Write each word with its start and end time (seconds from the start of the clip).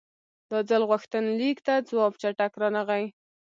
دا 0.49 0.59
ځل 0.69 0.81
غوښتنلیک 0.89 1.57
ته 1.67 1.73
ځواب 1.89 2.13
چټک 2.21 2.51
رانغی. 2.61 3.05